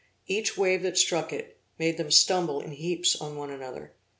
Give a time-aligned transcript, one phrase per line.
[0.25, 3.93] Each wave that struck it, made them stumble in heaps on one another.